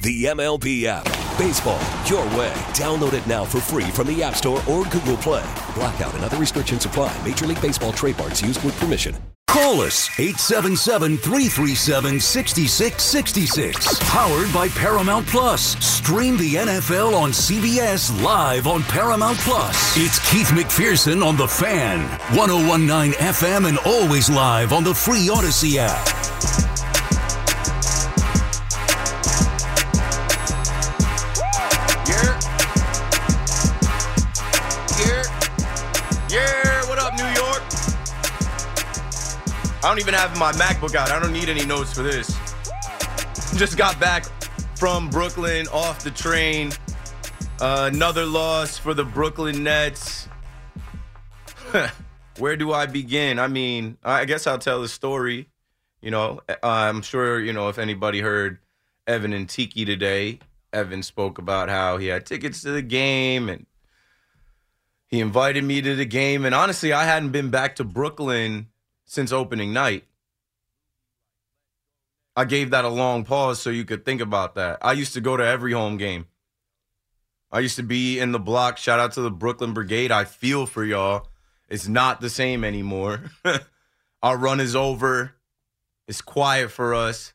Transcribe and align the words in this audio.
The 0.00 0.26
MLB 0.26 0.84
app. 0.84 1.04
Baseball, 1.36 1.80
your 2.06 2.24
way. 2.38 2.52
Download 2.72 3.14
it 3.14 3.26
now 3.26 3.44
for 3.44 3.60
free 3.60 3.90
from 3.90 4.06
the 4.06 4.22
App 4.22 4.36
Store 4.36 4.62
or 4.68 4.84
Google 4.84 5.16
Play. 5.16 5.44
Blackout 5.74 6.14
and 6.14 6.24
other 6.24 6.36
restrictions 6.36 6.84
apply. 6.84 7.16
Major 7.26 7.46
League 7.46 7.60
Baseball 7.60 7.92
trademarks 7.92 8.40
used 8.40 8.62
with 8.62 8.78
permission. 8.78 9.16
Call 9.48 9.80
us 9.80 10.08
877 10.20 11.16
337 11.16 12.20
6666. 12.20 13.98
Powered 14.02 14.52
by 14.52 14.68
Paramount 14.68 15.26
Plus. 15.26 15.76
Stream 15.84 16.36
the 16.36 16.54
NFL 16.54 17.14
on 17.14 17.30
CBS 17.30 18.22
live 18.22 18.68
on 18.68 18.84
Paramount 18.84 19.38
Plus. 19.38 19.96
It's 19.96 20.20
Keith 20.30 20.48
McPherson 20.50 21.26
on 21.26 21.36
The 21.36 21.48
Fan, 21.48 22.06
1019 22.36 23.12
FM, 23.14 23.68
and 23.68 23.78
always 23.78 24.30
live 24.30 24.72
on 24.72 24.84
the 24.84 24.94
free 24.94 25.26
Audacy 25.26 25.76
app. 25.78 26.67
I 39.78 39.82
don't 39.82 40.00
even 40.00 40.14
have 40.14 40.36
my 40.36 40.50
MacBook 40.52 40.96
out. 40.96 41.12
I 41.12 41.20
don't 41.20 41.32
need 41.32 41.48
any 41.48 41.64
notes 41.64 41.92
for 41.92 42.02
this. 42.02 42.36
Just 43.56 43.78
got 43.78 43.98
back 44.00 44.24
from 44.74 45.08
Brooklyn 45.08 45.68
off 45.68 46.02
the 46.02 46.10
train. 46.10 46.72
Uh, 47.60 47.88
another 47.92 48.26
loss 48.26 48.76
for 48.76 48.92
the 48.92 49.04
Brooklyn 49.04 49.62
Nets. 49.62 50.28
Where 52.38 52.56
do 52.56 52.72
I 52.72 52.86
begin? 52.86 53.38
I 53.38 53.46
mean, 53.46 53.98
I 54.02 54.24
guess 54.24 54.48
I'll 54.48 54.58
tell 54.58 54.82
the 54.82 54.88
story. 54.88 55.48
You 56.00 56.10
know, 56.10 56.40
I'm 56.60 57.02
sure, 57.02 57.40
you 57.40 57.52
know, 57.52 57.68
if 57.68 57.78
anybody 57.78 58.20
heard 58.20 58.58
Evan 59.06 59.32
and 59.32 59.48
Tiki 59.48 59.84
today, 59.84 60.40
Evan 60.72 61.04
spoke 61.04 61.38
about 61.38 61.68
how 61.68 61.98
he 61.98 62.08
had 62.08 62.26
tickets 62.26 62.62
to 62.62 62.72
the 62.72 62.82
game 62.82 63.48
and 63.48 63.64
he 65.06 65.20
invited 65.20 65.62
me 65.62 65.80
to 65.82 65.94
the 65.94 66.04
game. 66.04 66.44
And 66.44 66.54
honestly, 66.54 66.92
I 66.92 67.04
hadn't 67.04 67.30
been 67.30 67.50
back 67.50 67.76
to 67.76 67.84
Brooklyn 67.84 68.66
since 69.08 69.32
opening 69.32 69.72
night. 69.72 70.04
I 72.36 72.44
gave 72.44 72.70
that 72.70 72.84
a 72.84 72.88
long 72.88 73.24
pause 73.24 73.60
so 73.60 73.70
you 73.70 73.84
could 73.84 74.04
think 74.04 74.20
about 74.20 74.54
that. 74.54 74.78
I 74.80 74.92
used 74.92 75.14
to 75.14 75.20
go 75.20 75.36
to 75.36 75.44
every 75.44 75.72
home 75.72 75.96
game. 75.96 76.26
I 77.50 77.60
used 77.60 77.76
to 77.76 77.82
be 77.82 78.20
in 78.20 78.30
the 78.30 78.38
block. 78.38 78.76
Shout 78.76 79.00
out 79.00 79.12
to 79.12 79.22
the 79.22 79.30
Brooklyn 79.30 79.72
Brigade. 79.72 80.12
I 80.12 80.24
feel 80.24 80.66
for 80.66 80.84
y'all. 80.84 81.26
It's 81.68 81.88
not 81.88 82.20
the 82.20 82.30
same 82.30 82.62
anymore. 82.62 83.32
Our 84.22 84.36
run 84.36 84.60
is 84.60 84.76
over. 84.76 85.34
It's 86.06 86.20
quiet 86.20 86.70
for 86.70 86.94
us. 86.94 87.32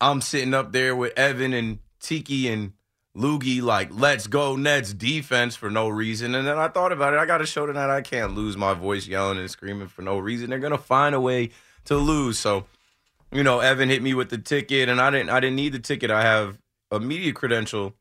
I'm 0.00 0.20
sitting 0.20 0.52
up 0.52 0.72
there 0.72 0.94
with 0.94 1.16
Evan 1.16 1.52
and 1.52 1.78
Tiki 2.00 2.48
and 2.48 2.72
Loogie, 3.16 3.62
like, 3.62 3.90
let's 3.92 4.26
go 4.26 4.54
Nets 4.54 4.92
defense 4.92 5.56
for 5.56 5.70
no 5.70 5.88
reason. 5.88 6.34
And 6.34 6.46
then 6.46 6.58
I 6.58 6.68
thought 6.68 6.92
about 6.92 7.14
it. 7.14 7.18
I 7.18 7.26
got 7.26 7.38
to 7.38 7.46
show 7.46 7.66
tonight 7.66 7.94
I 7.94 8.00
can't 8.00 8.34
lose 8.34 8.56
my 8.56 8.74
voice 8.74 9.06
yelling 9.06 9.38
and 9.38 9.50
screaming 9.50 9.88
for 9.88 10.02
no 10.02 10.18
reason. 10.18 10.50
They're 10.50 10.58
gonna 10.58 10.78
find 10.78 11.14
a 11.14 11.20
way 11.20 11.50
to 11.86 11.96
lose. 11.96 12.38
So, 12.38 12.66
you 13.32 13.42
know, 13.42 13.60
Evan 13.60 13.88
hit 13.88 14.02
me 14.02 14.14
with 14.14 14.30
the 14.30 14.38
ticket, 14.38 14.88
and 14.88 15.00
I 15.00 15.10
didn't. 15.10 15.30
I 15.30 15.40
didn't 15.40 15.56
need 15.56 15.72
the 15.72 15.78
ticket. 15.78 16.10
I 16.10 16.22
have 16.22 16.58
a 16.90 17.00
media 17.00 17.32
credential, 17.32 17.94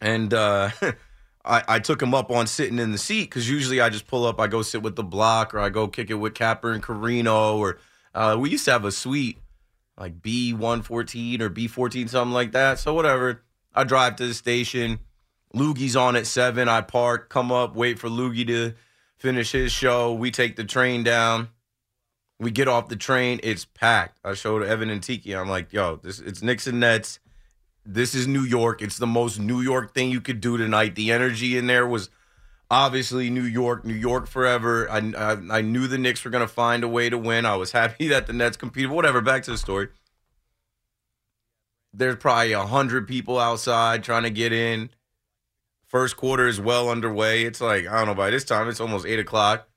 and 0.00 0.34
uh, 0.34 0.70
I, 1.44 1.62
I 1.68 1.78
took 1.78 2.02
him 2.02 2.14
up 2.14 2.30
on 2.30 2.46
sitting 2.46 2.78
in 2.78 2.92
the 2.92 2.98
seat 2.98 3.24
because 3.24 3.48
usually 3.48 3.80
I 3.80 3.88
just 3.88 4.06
pull 4.06 4.26
up, 4.26 4.40
I 4.40 4.46
go 4.46 4.62
sit 4.62 4.82
with 4.82 4.96
the 4.96 5.04
block, 5.04 5.54
or 5.54 5.60
I 5.60 5.68
go 5.68 5.88
kick 5.88 6.10
it 6.10 6.14
with 6.14 6.34
Capper 6.34 6.72
and 6.72 6.82
Carino, 6.82 7.58
or 7.58 7.78
uh, 8.14 8.36
we 8.38 8.50
used 8.50 8.64
to 8.66 8.72
have 8.72 8.84
a 8.84 8.92
suite 8.92 9.38
like 9.96 10.20
B114 10.20 11.40
or 11.40 11.50
B14, 11.50 12.08
something 12.08 12.32
like 12.32 12.52
that. 12.52 12.78
So 12.78 12.94
whatever. 12.94 13.42
I 13.74 13.84
drive 13.84 14.16
to 14.16 14.26
the 14.26 14.34
station. 14.34 15.00
Loogie's 15.54 15.96
on 15.96 16.16
at 16.16 16.26
seven. 16.26 16.68
I 16.68 16.80
park, 16.80 17.28
come 17.28 17.52
up, 17.52 17.74
wait 17.74 17.98
for 17.98 18.08
Loogie 18.08 18.46
to 18.46 18.74
finish 19.18 19.52
his 19.52 19.72
show. 19.72 20.12
We 20.12 20.30
take 20.30 20.56
the 20.56 20.64
train 20.64 21.04
down. 21.04 21.48
We 22.40 22.50
get 22.50 22.68
off 22.68 22.88
the 22.88 22.96
train. 22.96 23.38
It's 23.42 23.64
packed. 23.64 24.18
I 24.24 24.34
showed 24.34 24.64
Evan 24.64 24.90
and 24.90 25.02
Tiki. 25.02 25.34
I'm 25.34 25.48
like, 25.48 25.72
yo, 25.72 25.96
this 25.96 26.18
it's 26.18 26.42
Knicks 26.42 26.66
and 26.66 26.80
Nets. 26.80 27.20
This 27.84 28.14
is 28.14 28.26
New 28.26 28.42
York. 28.42 28.82
It's 28.82 28.98
the 28.98 29.06
most 29.06 29.38
New 29.38 29.60
York 29.60 29.94
thing 29.94 30.10
you 30.10 30.20
could 30.20 30.40
do 30.40 30.56
tonight. 30.56 30.94
The 30.94 31.12
energy 31.12 31.56
in 31.56 31.66
there 31.66 31.86
was 31.86 32.10
obviously 32.70 33.28
New 33.28 33.42
York, 33.42 33.84
New 33.84 33.94
York 33.94 34.26
forever. 34.26 34.90
I, 34.90 34.98
I, 35.16 35.58
I 35.58 35.60
knew 35.60 35.86
the 35.86 35.98
Knicks 35.98 36.24
were 36.24 36.30
to 36.30 36.48
find 36.48 36.82
a 36.82 36.88
way 36.88 37.10
to 37.10 37.18
win. 37.18 37.44
I 37.46 37.56
was 37.56 37.72
happy 37.80 38.08
that 38.08 38.26
the 38.26 38.32
Nets 38.32 38.56
competed. 38.56 38.90
Whatever. 38.90 39.20
Back 39.20 39.44
to 39.44 39.52
the 39.52 39.58
story. 39.58 39.88
There's 41.94 42.16
probably 42.16 42.52
a 42.52 42.66
hundred 42.66 43.06
people 43.06 43.38
outside 43.38 44.02
trying 44.02 44.22
to 44.22 44.30
get 44.30 44.52
in. 44.52 44.90
First 45.86 46.16
quarter 46.16 46.48
is 46.48 46.60
well 46.60 46.88
underway. 46.88 47.44
It's 47.44 47.60
like 47.60 47.86
I 47.86 47.98
don't 47.98 48.06
know. 48.06 48.14
By 48.14 48.30
this 48.30 48.44
time, 48.44 48.68
it's 48.68 48.80
almost 48.80 49.06
eight 49.06 49.18
o'clock. 49.18 49.68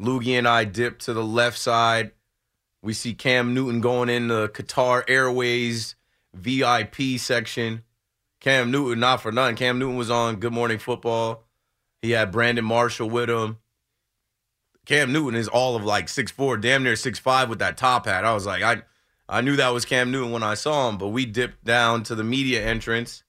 Loogie 0.00 0.38
and 0.38 0.46
I 0.46 0.64
dip 0.64 0.98
to 1.00 1.14
the 1.14 1.24
left 1.24 1.58
side. 1.58 2.12
We 2.82 2.92
see 2.92 3.14
Cam 3.14 3.54
Newton 3.54 3.80
going 3.80 4.10
in 4.10 4.28
the 4.28 4.48
Qatar 4.48 5.04
Airways 5.08 5.94
VIP 6.34 7.18
section. 7.18 7.82
Cam 8.40 8.70
Newton, 8.70 9.00
not 9.00 9.22
for 9.22 9.32
nothing. 9.32 9.56
Cam 9.56 9.78
Newton 9.78 9.96
was 9.96 10.10
on 10.10 10.36
Good 10.36 10.52
Morning 10.52 10.78
Football. 10.78 11.44
He 12.02 12.10
had 12.10 12.30
Brandon 12.30 12.64
Marshall 12.64 13.08
with 13.08 13.30
him. 13.30 13.58
Cam 14.84 15.12
Newton 15.12 15.34
is 15.34 15.48
all 15.48 15.74
of 15.74 15.84
like 15.84 16.08
six 16.08 16.30
four, 16.30 16.56
damn 16.56 16.82
near 16.84 16.94
six 16.94 17.18
five 17.18 17.48
with 17.48 17.58
that 17.58 17.76
top 17.76 18.06
hat. 18.06 18.24
I 18.24 18.34
was 18.34 18.46
like, 18.46 18.62
I 18.62 18.82
I 19.28 19.40
knew 19.40 19.56
that 19.56 19.70
was 19.70 19.84
Cam 19.84 20.10
Newton 20.10 20.30
when 20.32 20.42
I 20.42 20.54
saw 20.54 20.88
him, 20.88 20.98
but 20.98 21.08
we 21.08 21.26
dipped 21.26 21.64
down 21.64 22.04
to 22.04 22.14
the 22.14 22.24
media 22.24 22.64
entrance. 22.64 23.24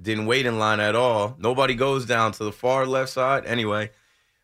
Didn't 0.00 0.26
wait 0.26 0.46
in 0.46 0.58
line 0.58 0.80
at 0.80 0.96
all. 0.96 1.36
Nobody 1.38 1.74
goes 1.74 2.06
down 2.06 2.32
to 2.32 2.44
the 2.44 2.52
far 2.52 2.86
left 2.86 3.10
side. 3.10 3.44
Anyway, 3.44 3.90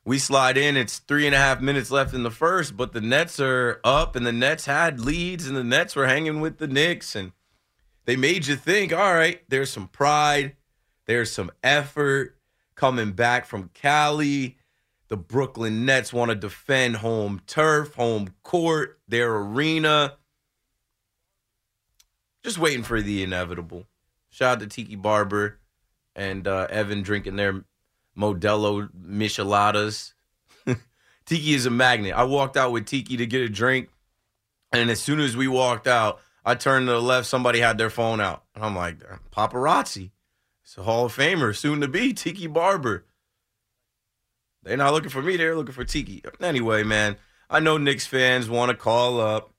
we 0.05 0.19
slide 0.19 0.59
in. 0.59 0.77
It's 0.77 0.99
three 0.99 1.25
and 1.25 1.35
a 1.35 1.39
half 1.39 1.63
minutes 1.63 1.91
left 1.91 2.13
in 2.13 2.25
the 2.25 2.31
first, 2.31 2.77
but 2.77 2.93
the 2.93 3.01
Nets 3.01 3.41
are 3.41 3.81
up, 3.83 4.17
and 4.17 4.27
the 4.27 4.33
Nets 4.33 4.67
had 4.67 5.01
leads, 5.01 5.47
and 5.49 5.57
the 5.57 5.65
Nets 5.65 5.97
were 5.97 6.07
hanging 6.07 6.41
with 6.41 6.59
the 6.59 6.69
Knicks, 6.69 7.17
and 7.17 7.33
they 8.05 8.17
made 8.17 8.47
you 8.47 8.57
think, 8.57 8.93
all 8.93 9.15
right, 9.15 9.41
there's 9.49 9.71
some 9.71 9.89
pride, 9.89 10.57
there's 11.07 11.33
some 11.33 11.51
effort 11.63 12.37
coming 12.75 13.13
back 13.13 13.47
from 13.47 13.71
Cali. 13.73 14.59
The 15.09 15.17
Brooklyn 15.17 15.87
Nets 15.87 16.13
want 16.13 16.31
to 16.31 16.35
defend 16.35 16.97
home 16.97 17.41
turf, 17.47 17.95
home 17.95 18.35
court, 18.43 19.01
their 19.09 19.35
arena. 19.35 20.17
Just 22.47 22.59
waiting 22.59 22.85
for 22.85 23.03
the 23.03 23.25
inevitable. 23.25 23.87
Shout 24.31 24.59
out 24.59 24.61
to 24.61 24.69
Tiki 24.69 24.95
Barber 24.95 25.59
and 26.15 26.47
uh, 26.47 26.69
Evan 26.71 27.03
drinking 27.03 27.35
their 27.35 27.65
Modelo 28.17 28.89
Micheladas. 28.97 30.13
Tiki 31.27 31.55
is 31.55 31.67
a 31.67 31.71
magnet. 31.71 32.15
I 32.15 32.23
walked 32.23 32.57
out 32.57 32.71
with 32.71 32.87
Tiki 32.87 33.17
to 33.17 33.27
get 33.27 33.43
a 33.43 33.49
drink, 33.49 33.89
and 34.71 34.91
as 34.91 35.01
soon 35.01 35.19
as 35.19 35.37
we 35.37 35.49
walked 35.49 35.89
out, 35.89 36.21
I 36.45 36.55
turned 36.55 36.87
to 36.87 36.93
the 36.93 37.03
left. 37.03 37.27
Somebody 37.27 37.59
had 37.59 37.79
their 37.79 37.91
phone 37.91 38.21
out, 38.21 38.45
and 38.55 38.65
I'm 38.65 38.77
like, 38.77 38.99
paparazzi. 39.33 40.13
It's 40.63 40.79
a 40.79 40.85
Hall 40.85 41.07
of 41.07 41.17
Famer, 41.17 41.53
soon 41.53 41.81
to 41.81 41.89
be 41.89 42.13
Tiki 42.13 42.47
Barber. 42.47 43.07
They're 44.63 44.77
not 44.77 44.93
looking 44.93 45.11
for 45.11 45.21
me; 45.21 45.37
they're 45.37 45.57
looking 45.57 45.75
for 45.75 45.85
Tiki. 45.85 46.23
Anyway, 46.41 46.85
man, 46.85 47.17
I 47.51 47.59
know 47.59 47.77
Knicks 47.77 48.07
fans 48.07 48.49
want 48.49 48.71
to 48.71 48.77
call 48.77 49.21
up, 49.21 49.53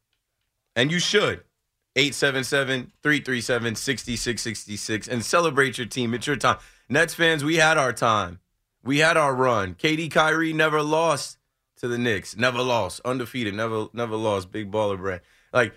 and 0.74 0.90
you 0.90 1.00
should. 1.00 1.44
877 1.98 2.92
337 3.02 3.76
6666 3.76 5.08
and 5.08 5.26
celebrate 5.26 5.78
your 5.80 5.88
team. 5.88 6.14
It's 6.14 6.28
your 6.28 6.36
time. 6.36 6.58
Nets 6.88 7.16
fans, 7.16 7.44
we 7.44 7.56
had 7.56 7.78
our 7.78 7.92
time. 7.92 8.40
We 8.84 9.00
had 9.00 9.18
our 9.18 9.34
run. 9.34 9.74
KD 9.74 10.12
Kyrie 10.12 10.54
never 10.54 10.84
lost 10.84 11.40
to 11.78 11.88
the 11.88 11.98
Knicks. 11.98 12.38
Never 12.38 12.62
lost. 12.62 13.02
Undefeated. 13.04 13.56
Never 13.56 13.88
never 13.94 14.16
lost. 14.16 14.52
Big 14.52 14.72
baller 14.72 14.98
brand. 14.98 15.22
Like 15.52 15.74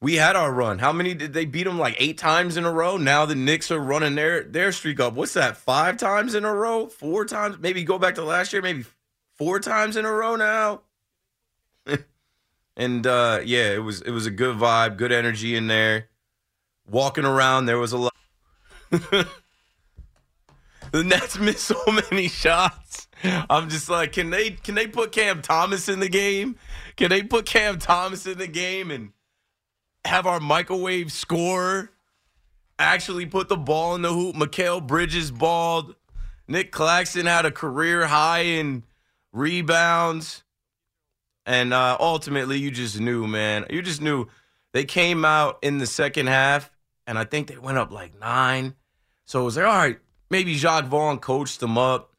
we 0.00 0.16
had 0.16 0.36
our 0.36 0.52
run. 0.52 0.80
How 0.80 0.92
many 0.92 1.14
did 1.14 1.32
they 1.32 1.44
beat 1.44 1.64
them? 1.64 1.78
Like 1.78 1.96
eight 1.98 2.18
times 2.18 2.56
in 2.56 2.64
a 2.64 2.72
row. 2.72 2.96
Now 2.96 3.24
the 3.24 3.36
Knicks 3.36 3.70
are 3.70 3.78
running 3.78 4.16
their 4.16 4.42
their 4.42 4.72
streak 4.72 4.98
up. 4.98 5.14
What's 5.14 5.34
that? 5.34 5.56
Five 5.56 5.96
times 5.96 6.34
in 6.34 6.44
a 6.44 6.52
row? 6.52 6.88
Four 6.88 7.24
times? 7.26 7.58
Maybe 7.60 7.84
go 7.84 7.98
back 7.98 8.16
to 8.16 8.24
last 8.24 8.52
year. 8.52 8.60
Maybe 8.60 8.84
four 9.36 9.60
times 9.60 9.96
in 9.96 10.04
a 10.04 10.12
row 10.12 10.34
now. 10.36 10.82
And 12.76 13.06
uh, 13.06 13.40
yeah, 13.44 13.72
it 13.72 13.82
was 13.82 14.00
it 14.02 14.10
was 14.10 14.26
a 14.26 14.30
good 14.30 14.56
vibe, 14.56 14.96
good 14.96 15.12
energy 15.12 15.56
in 15.56 15.66
there. 15.66 16.08
Walking 16.88 17.24
around, 17.24 17.66
there 17.66 17.78
was 17.78 17.92
a 17.92 17.98
lot. 17.98 18.14
the 18.90 19.26
Nets 20.92 21.38
missed 21.38 21.64
so 21.64 21.82
many 21.86 22.28
shots. 22.28 23.08
I'm 23.24 23.68
just 23.68 23.88
like, 23.88 24.12
can 24.12 24.30
they 24.30 24.50
can 24.50 24.74
they 24.74 24.86
put 24.86 25.12
Cam 25.12 25.42
Thomas 25.42 25.88
in 25.88 26.00
the 26.00 26.08
game? 26.08 26.56
Can 26.96 27.10
they 27.10 27.22
put 27.22 27.46
Cam 27.46 27.78
Thomas 27.78 28.26
in 28.26 28.38
the 28.38 28.46
game 28.46 28.90
and 28.90 29.12
have 30.04 30.26
our 30.26 30.40
microwave 30.40 31.10
score 31.10 31.90
actually 32.78 33.26
put 33.26 33.48
the 33.48 33.56
ball 33.56 33.94
in 33.94 34.02
the 34.02 34.12
hoop? 34.12 34.36
Mikal 34.36 34.86
Bridges 34.86 35.30
balled. 35.30 35.94
Nick 36.46 36.70
Claxton 36.70 37.26
had 37.26 37.46
a 37.46 37.50
career 37.50 38.06
high 38.06 38.40
in 38.40 38.84
rebounds. 39.32 40.43
And 41.46 41.74
uh, 41.74 41.96
ultimately, 42.00 42.58
you 42.58 42.70
just 42.70 42.98
knew, 42.98 43.26
man. 43.26 43.66
You 43.68 43.82
just 43.82 44.00
knew 44.00 44.28
they 44.72 44.84
came 44.84 45.24
out 45.24 45.58
in 45.62 45.78
the 45.78 45.86
second 45.86 46.26
half, 46.28 46.70
and 47.06 47.18
I 47.18 47.24
think 47.24 47.48
they 47.48 47.58
went 47.58 47.78
up 47.78 47.92
like 47.92 48.18
nine. 48.18 48.74
So 49.26 49.42
it 49.42 49.44
was 49.44 49.56
like, 49.56 49.66
all 49.66 49.72
right, 49.72 49.98
maybe 50.30 50.56
Jacque 50.56 50.86
Vaughn 50.86 51.18
coached 51.18 51.60
them 51.60 51.76
up. 51.76 52.12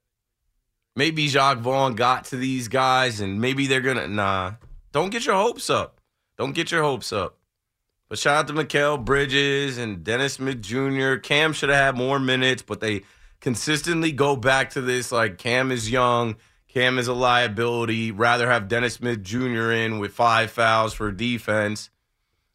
Maybe 0.95 1.27
Jacque 1.27 1.59
Vaughn 1.59 1.95
got 1.95 2.25
to 2.25 2.37
these 2.37 2.67
guys, 2.67 3.19
and 3.19 3.41
maybe 3.41 3.67
they're 3.67 3.81
going 3.81 3.97
to, 3.97 4.07
nah. 4.07 4.53
Don't 4.91 5.09
get 5.09 5.25
your 5.25 5.35
hopes 5.35 5.69
up. 5.69 5.99
Don't 6.37 6.53
get 6.53 6.71
your 6.71 6.83
hopes 6.83 7.11
up. 7.11 7.37
But 8.07 8.19
shout 8.19 8.37
out 8.37 8.47
to 8.47 8.53
Mikal 8.53 9.03
Bridges 9.03 9.77
and 9.77 10.03
Dennis 10.03 10.33
Smith 10.33 10.61
Jr. 10.61 11.15
Cam 11.15 11.53
should 11.53 11.69
have 11.69 11.95
had 11.95 11.97
more 11.97 12.19
minutes, 12.19 12.61
but 12.61 12.79
they 12.79 13.01
consistently 13.41 14.11
go 14.11 14.35
back 14.35 14.69
to 14.71 14.81
this 14.81 15.11
like 15.11 15.37
Cam 15.37 15.71
is 15.71 15.89
young 15.89 16.35
Cam 16.75 16.99
is 16.99 17.07
a 17.07 17.13
liability. 17.13 18.11
Rather 18.11 18.51
have 18.51 18.67
Dennis 18.67 18.95
Smith 18.95 19.23
Jr. 19.23 19.71
in 19.71 19.97
with 19.97 20.11
five 20.11 20.51
fouls 20.51 20.93
for 20.93 21.09
defense. 21.09 21.89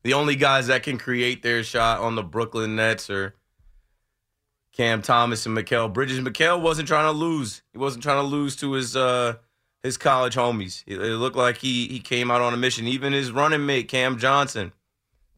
The 0.02 0.12
only 0.12 0.36
guys 0.36 0.66
that 0.66 0.82
can 0.82 0.98
create 0.98 1.42
their 1.42 1.64
shot 1.64 2.00
on 2.00 2.16
the 2.16 2.22
Brooklyn 2.22 2.76
Nets 2.76 3.08
are 3.08 3.34
Cam 4.74 5.00
Thomas 5.00 5.46
and 5.46 5.56
Mikal 5.56 5.90
Bridges. 5.90 6.20
Mikal 6.20 6.60
wasn't 6.60 6.86
trying 6.86 7.06
to 7.06 7.18
lose. 7.18 7.62
He 7.72 7.78
wasn't 7.78 8.02
trying 8.02 8.22
to 8.22 8.28
lose 8.28 8.56
to 8.56 8.72
his 8.72 8.94
uh, 8.94 9.36
his 9.82 9.96
college 9.96 10.34
homies. 10.34 10.84
It, 10.86 11.00
it 11.00 11.16
looked 11.16 11.36
like 11.36 11.56
he 11.56 11.88
he 11.88 11.98
came 11.98 12.30
out 12.30 12.42
on 12.42 12.52
a 12.52 12.58
mission. 12.58 12.86
Even 12.86 13.14
his 13.14 13.32
running 13.32 13.64
mate 13.64 13.88
Cam 13.88 14.18
Johnson 14.18 14.72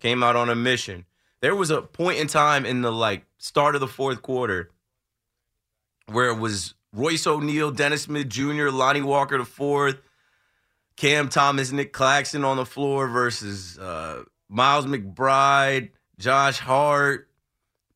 came 0.01 0.25
out 0.25 0.35
on 0.35 0.51
a 0.51 0.57
mission. 0.57 1.05
There 1.41 1.55
was 1.55 1.71
a 1.71 1.83
point 1.83 2.19
in 2.19 2.27
time 2.27 2.67
in 2.67 2.83
the 2.83 2.91
like 2.91 3.27
start 3.39 3.77
of 3.77 3.81
the 3.81 3.87
fourth 3.87 4.23
quarter 4.23 4.73
where 6.07 6.31
it 6.31 6.39
was 6.39 6.75
Royce 6.95 7.27
O'Neale, 7.27 7.71
Dennis 7.71 8.03
Smith 8.03 8.29
Jr., 8.29 8.69
Lonnie 8.69 9.01
Walker 9.01 9.39
the 9.39 9.45
fourth, 9.45 9.97
Cam 10.97 11.29
Thomas, 11.29 11.73
Nick 11.73 11.93
Claxton 11.93 12.45
on 12.45 12.59
the 12.59 12.67
floor 12.67 13.09
versus 13.09 13.79
uh, 13.79 14.25
Miles 14.49 14.85
McBride, 14.85 15.91
Josh 16.19 16.59
Hart, 16.59 17.29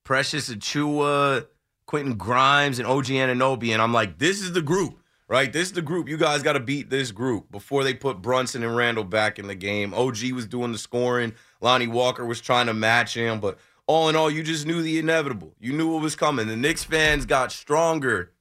Precious 0.02 0.48
Achiuwa, 0.48 1.46
Quentin 1.84 2.14
Grimes, 2.14 2.78
and 2.78 2.88
OG 2.88 3.06
Anunoby. 3.06 3.72
And 3.72 3.82
I'm 3.82 3.92
like, 3.92 4.18
this 4.18 4.40
is 4.40 4.52
the 4.52 4.62
group, 4.62 4.98
right? 5.28 5.52
This 5.52 5.68
is 5.68 5.72
the 5.74 5.82
group. 5.82 6.08
You 6.08 6.16
guys 6.16 6.42
got 6.42 6.54
to 6.54 6.60
beat 6.60 6.88
this 6.88 7.12
group 7.12 7.50
before 7.52 7.84
they 7.84 7.92
put 7.92 8.22
Brunson 8.22 8.62
and 8.62 8.74
Randle 8.74 9.04
back 9.04 9.38
in 9.38 9.46
the 9.46 9.54
game. 9.54 9.92
OG 9.92 10.32
was 10.32 10.46
doing 10.46 10.72
the 10.72 10.78
scoring. 10.78 11.34
Lonnie 11.60 11.86
Walker 11.86 12.24
was 12.24 12.40
trying 12.40 12.66
to 12.66 12.74
match 12.74 13.14
him. 13.14 13.40
But 13.40 13.58
all 13.86 14.08
in 14.08 14.16
all, 14.16 14.30
you 14.30 14.42
just 14.42 14.66
knew 14.66 14.80
the 14.80 14.98
inevitable. 14.98 15.54
You 15.60 15.74
knew 15.74 15.92
what 15.92 16.02
was 16.02 16.16
coming. 16.16 16.48
The 16.48 16.56
Knicks 16.56 16.82
fans 16.82 17.26
got 17.26 17.52
stronger 17.52 18.32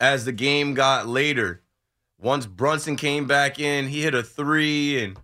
as 0.00 0.24
the 0.24 0.32
game 0.32 0.74
got 0.74 1.06
later. 1.06 1.62
Once 2.18 2.46
Brunson 2.46 2.96
came 2.96 3.26
back 3.26 3.58
in, 3.58 3.88
he 3.88 4.02
hit 4.02 4.14
a 4.14 4.22
three, 4.22 5.02
and 5.02 5.18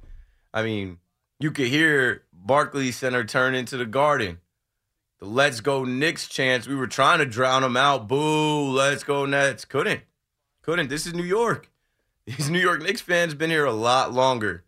I 0.53 0.63
mean, 0.63 0.99
you 1.41 1.51
could 1.51 1.69
hear 1.69 2.25
Barclays 2.33 2.97
Center 2.97 3.25
turn 3.25 3.55
into 3.55 3.77
the 3.77 3.87
Garden. 3.87 4.39
The 5.19 5.27
Let's 5.27 5.61
Go 5.61 5.85
Knicks 5.85 6.29
chance, 6.29 6.67
we 6.67 6.75
were 6.75 6.87
trying 6.87 7.21
to 7.21 7.27
drown 7.27 7.63
them 7.63 7.77
out. 7.77 8.09
Boo, 8.09 8.71
Let's 8.71 9.05
Go 9.05 9.25
Nets. 9.25 9.65
Couldn't. 9.65 10.03
Couldn't. 10.63 10.89
This 10.89 11.07
is 11.07 11.15
New 11.15 11.23
York. 11.23 11.71
These 12.27 12.51
New 12.51 12.61
York 12.61 12.83
Knicks 12.83 13.01
fans 13.01 13.35
been 13.35 13.51
here 13.51 13.65
a 13.65 13.73
lot 13.73 14.13
longer. 14.13 14.65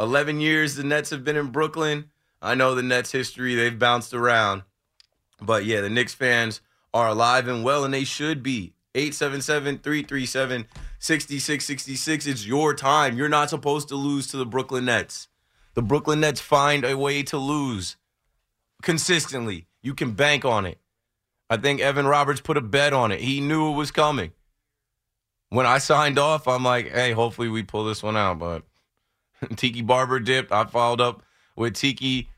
11 0.00 0.40
years 0.40 0.76
the 0.76 0.84
Nets 0.84 1.10
have 1.10 1.24
been 1.24 1.36
in 1.36 1.48
Brooklyn. 1.48 2.10
I 2.40 2.54
know 2.54 2.74
the 2.74 2.82
Nets 2.82 3.12
history, 3.12 3.54
they've 3.54 3.78
bounced 3.78 4.14
around. 4.14 4.62
But 5.40 5.64
yeah, 5.64 5.80
the 5.80 5.90
Knicks 5.90 6.14
fans 6.14 6.60
are 6.94 7.08
alive 7.08 7.48
and 7.48 7.64
well, 7.64 7.84
and 7.84 7.92
they 7.92 8.04
should 8.04 8.42
be. 8.42 8.74
877 8.94 9.78
337 9.78 10.66
6666. 10.98 12.26
It's 12.26 12.46
your 12.46 12.74
time. 12.74 13.16
You're 13.16 13.28
not 13.28 13.50
supposed 13.50 13.88
to 13.88 13.96
lose 13.96 14.26
to 14.28 14.36
the 14.36 14.46
Brooklyn 14.46 14.86
Nets. 14.86 15.28
The 15.74 15.82
Brooklyn 15.82 16.20
Nets 16.20 16.40
find 16.40 16.84
a 16.84 16.96
way 16.96 17.22
to 17.24 17.38
lose 17.38 17.96
consistently. 18.82 19.66
You 19.82 19.94
can 19.94 20.12
bank 20.12 20.44
on 20.44 20.66
it. 20.66 20.78
I 21.50 21.56
think 21.56 21.80
Evan 21.80 22.06
Roberts 22.06 22.40
put 22.40 22.56
a 22.56 22.60
bet 22.60 22.92
on 22.92 23.12
it. 23.12 23.20
He 23.20 23.40
knew 23.40 23.70
it 23.70 23.76
was 23.76 23.90
coming. 23.90 24.32
When 25.50 25.66
I 25.66 25.78
signed 25.78 26.18
off, 26.18 26.46
I'm 26.46 26.64
like, 26.64 26.90
hey, 26.90 27.12
hopefully 27.12 27.48
we 27.48 27.62
pull 27.62 27.84
this 27.84 28.02
one 28.02 28.16
out. 28.16 28.38
But 28.38 28.64
Tiki 29.56 29.82
Barber 29.82 30.20
dipped. 30.20 30.52
I 30.52 30.64
followed 30.64 31.00
up 31.00 31.22
with 31.56 31.74
Tiki. 31.74 32.28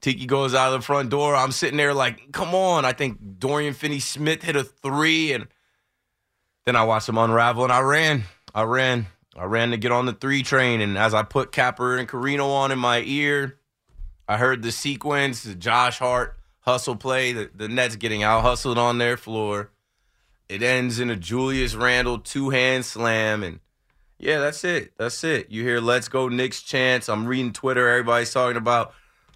Tiki 0.00 0.26
goes 0.26 0.54
out 0.54 0.72
of 0.72 0.80
the 0.80 0.84
front 0.84 1.10
door. 1.10 1.34
I'm 1.34 1.52
sitting 1.52 1.76
there 1.76 1.94
like, 1.94 2.30
come 2.32 2.54
on. 2.54 2.84
I 2.84 2.92
think 2.92 3.38
Dorian 3.38 3.74
Finney 3.74 4.00
Smith 4.00 4.42
hit 4.42 4.54
a 4.54 4.64
three 4.64 5.32
and 5.32 5.48
then 6.68 6.76
I 6.76 6.84
watched 6.84 7.06
them 7.06 7.16
unravel 7.16 7.64
and 7.64 7.72
I 7.72 7.80
ran. 7.80 8.24
I 8.54 8.64
ran. 8.64 9.06
I 9.34 9.44
ran 9.44 9.70
to 9.70 9.78
get 9.78 9.90
on 9.90 10.04
the 10.04 10.12
three 10.12 10.42
train. 10.42 10.82
And 10.82 10.98
as 10.98 11.14
I 11.14 11.22
put 11.22 11.50
Capper 11.50 11.96
and 11.96 12.06
Carino 12.06 12.50
on 12.50 12.70
in 12.72 12.78
my 12.78 13.00
ear, 13.06 13.56
I 14.28 14.36
heard 14.36 14.60
the 14.60 14.70
sequence, 14.70 15.44
the 15.44 15.54
Josh 15.54 15.98
Hart 15.98 16.36
hustle 16.60 16.96
play, 16.96 17.32
the, 17.32 17.50
the 17.54 17.68
Nets 17.68 17.96
getting 17.96 18.22
out 18.22 18.42
hustled 18.42 18.76
on 18.76 18.98
their 18.98 19.16
floor. 19.16 19.70
It 20.50 20.62
ends 20.62 21.00
in 21.00 21.08
a 21.08 21.16
Julius 21.16 21.74
Randle 21.74 22.18
two 22.18 22.50
hand 22.50 22.84
slam. 22.84 23.42
And 23.42 23.60
yeah, 24.18 24.38
that's 24.38 24.62
it. 24.62 24.92
That's 24.98 25.24
it. 25.24 25.50
You 25.50 25.62
hear 25.62 25.80
Let's 25.80 26.08
Go 26.08 26.28
Knicks 26.28 26.60
chants. 26.60 27.08
I'm 27.08 27.24
reading 27.24 27.54
Twitter. 27.54 27.88
Everybody's 27.88 28.30
talking 28.30 28.58
about 28.58 28.92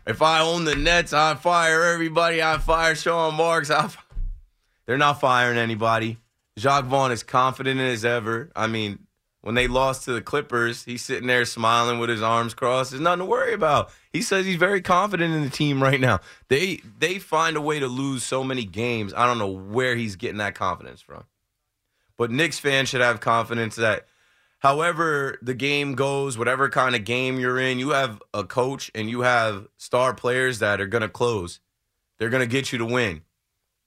if 0.07 0.21
I 0.21 0.42
own 0.42 0.66
the 0.66 0.76
Nets, 0.76 1.14
I 1.14 1.35
fire 1.37 1.83
everybody. 1.83 2.42
I 2.42 2.59
fire 2.59 2.95
Sean 2.95 3.37
Marks. 3.37 3.71
I 3.71 3.88
They're 4.85 4.99
not 4.99 5.18
firing 5.18 5.57
anybody. 5.57 6.18
Jacque 6.59 6.85
Vaughn 6.85 7.12
is 7.12 7.23
confident 7.23 7.80
as 7.80 8.04
ever. 8.04 8.50
I 8.54 8.66
mean, 8.66 9.06
when 9.42 9.54
they 9.56 9.66
lost 9.66 10.04
to 10.04 10.12
the 10.12 10.21
Clippers, 10.23 10.85
he's 10.85 11.02
sitting 11.02 11.26
there 11.26 11.44
smiling 11.44 11.99
with 11.99 12.09
his 12.09 12.23
arms 12.23 12.54
crossed. 12.54 12.92
There's 12.92 13.00
nothing 13.00 13.21
to 13.21 13.25
worry 13.25 13.52
about. 13.52 13.90
He 14.12 14.23
says 14.23 14.47
he's 14.47 14.56
very 14.56 14.80
confident 14.80 15.35
in 15.35 15.42
the 15.42 15.50
team 15.50 15.82
right 15.82 16.00
now. 16.00 16.21
They 16.49 16.80
they 16.99 17.18
find 17.18 17.56
a 17.56 17.61
way 17.61 17.80
to 17.80 17.88
lose 17.88 18.23
so 18.23 18.44
many 18.44 18.64
games. 18.64 19.12
I 19.14 19.26
don't 19.26 19.38
know 19.38 19.49
where 19.49 19.97
he's 19.97 20.16
getting 20.16 20.38
that 20.38 20.54
confidence 20.54 21.00
from. 21.00 21.25
But 22.16 22.30
Knicks 22.30 22.59
fans 22.59 22.88
should 22.88 23.00
have 23.00 23.21
confidence 23.21 23.75
that 23.76 24.06
however 24.61 25.38
the 25.42 25.54
game 25.54 25.94
goes, 25.94 26.38
whatever 26.38 26.68
kind 26.68 26.94
of 26.94 27.04
game 27.04 27.40
you're 27.40 27.59
in, 27.59 27.80
you 27.80 27.90
have 27.90 28.23
a 28.32 28.44
coach 28.44 28.92
and 28.94 29.11
you 29.11 29.23
have 29.23 29.66
star 29.76 30.14
players 30.14 30.61
that 30.61 30.80
are 30.80 30.87
going 30.87 31.02
to 31.02 31.09
close. 31.09 31.59
They're 32.18 32.30
going 32.30 32.42
to 32.42 32.47
get 32.47 32.71
you 32.71 32.78
to 32.78 32.85
win. 32.85 33.23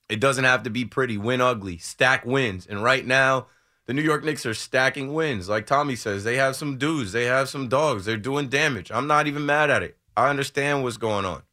It 0.10 0.20
doesn't 0.20 0.44
have 0.44 0.64
to 0.64 0.70
be 0.70 0.86
pretty. 0.86 1.18
Win 1.18 1.42
ugly. 1.42 1.78
Stack 1.78 2.26
wins. 2.26 2.68
And 2.68 2.84
right 2.84 3.06
now, 3.06 3.48
the 3.86 3.94
New 3.94 4.02
York 4.02 4.24
Knicks 4.24 4.46
are 4.46 4.54
stacking 4.54 5.14
wins. 5.14 5.50
Like 5.50 5.66
Tommy 5.66 5.96
says, 5.96 6.24
they 6.24 6.38
have 6.38 6.56
some 6.56 6.78
dudes. 6.78 7.12
They 7.12 7.26
have 7.26 7.50
some 7.50 7.68
dogs. 7.68 8.06
They're 8.06 8.18
doing 8.18 8.50
damage. 8.50 8.92
I'm 8.92 9.08
not 9.08 9.28
even 9.28 9.46
mad 9.46 9.70
at 9.70 9.84
it. 9.84 9.98
I 10.16 10.30
understand 10.30 10.84
what's 10.84 10.98
going 10.98 11.26
on. 11.26 11.44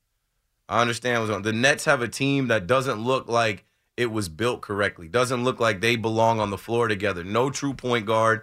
I 0.68 0.80
understand 0.80 1.20
what's 1.20 1.30
going 1.30 1.38
on. 1.38 1.42
The 1.42 1.52
Nets 1.52 1.84
have 1.86 2.02
a 2.02 2.08
team 2.08 2.48
that 2.48 2.66
doesn't 2.66 3.00
look 3.00 3.28
like 3.28 3.64
it 3.96 4.10
was 4.10 4.28
built 4.28 4.62
correctly. 4.62 5.08
Doesn't 5.08 5.44
look 5.44 5.60
like 5.60 5.80
they 5.80 5.96
belong 5.96 6.40
on 6.40 6.50
the 6.50 6.58
floor 6.58 6.88
together. 6.88 7.24
No 7.24 7.50
true 7.50 7.74
point 7.74 8.06
guard. 8.06 8.42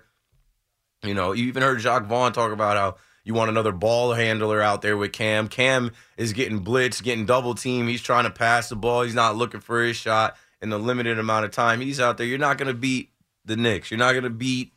You 1.04 1.14
know, 1.14 1.32
you 1.32 1.48
even 1.48 1.64
heard 1.64 1.80
Jacque 1.80 2.06
Vaughn 2.06 2.34
talk 2.34 2.52
about 2.52 2.78
how 2.78 2.96
you 3.24 3.34
want 3.34 3.50
another 3.50 3.72
ball 3.72 4.14
handler 4.14 4.62
out 4.62 4.82
there 4.82 4.98
with 4.98 5.12
Cam. 5.12 5.48
Cam 5.48 5.92
is 6.18 6.34
getting 6.34 6.64
blitzed, 6.64 7.04
getting 7.04 7.26
double 7.26 7.56
team. 7.56 7.88
He's 7.88 8.02
trying 8.02 8.24
to 8.26 8.32
pass 8.32 8.70
the 8.70 8.76
ball. 8.76 9.04
He's 9.04 9.16
not 9.16 9.36
looking 9.36 9.60
for 9.60 9.84
his 9.84 9.98
shot 9.98 10.36
in 10.62 10.70
the 10.70 10.80
limited 10.80 11.20
amount 11.20 11.46
of 11.46 11.52
time 11.52 11.82
he's 11.82 12.00
out 12.00 12.18
there. 12.18 12.28
You're 12.28 12.38
not 12.38 12.58
going 12.58 12.68
to 12.68 12.80
beat 12.80 13.10
the 13.46 13.56
Knicks. 13.56 13.92
You're 13.92 13.98
not 13.98 14.12
going 14.14 14.24
to 14.24 14.30
beat 14.30 14.74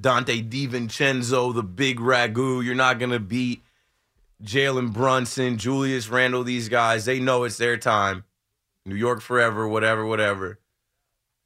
Donte 0.00 0.48
DiVincenzo, 0.48 1.54
the 1.54 1.62
big 1.62 1.98
ragu. 1.98 2.64
You're 2.64 2.74
not 2.74 2.98
going 2.98 3.10
to 3.10 3.20
beat 3.20 3.62
Jalen 4.42 4.92
Brunson, 4.92 5.58
Julius 5.58 6.08
Randle, 6.08 6.44
these 6.44 6.68
guys, 6.68 7.04
they 7.04 7.18
know 7.18 7.44
it's 7.44 7.56
their 7.56 7.76
time. 7.76 8.24
New 8.86 8.94
York 8.94 9.20
forever, 9.20 9.66
whatever, 9.66 10.06
whatever. 10.06 10.60